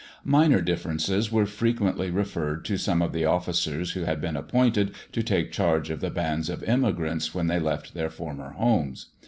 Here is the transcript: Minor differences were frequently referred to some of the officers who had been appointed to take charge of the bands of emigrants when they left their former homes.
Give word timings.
Minor 0.25 0.61
differences 0.61 1.31
were 1.31 1.45
frequently 1.45 2.09
referred 2.09 2.65
to 2.65 2.75
some 2.75 3.03
of 3.03 3.13
the 3.13 3.23
officers 3.23 3.91
who 3.91 4.01
had 4.05 4.19
been 4.19 4.35
appointed 4.35 4.95
to 5.11 5.21
take 5.21 5.51
charge 5.51 5.91
of 5.91 6.01
the 6.01 6.09
bands 6.09 6.49
of 6.49 6.63
emigrants 6.63 7.35
when 7.35 7.45
they 7.45 7.59
left 7.59 7.93
their 7.93 8.09
former 8.09 8.49
homes. 8.53 9.11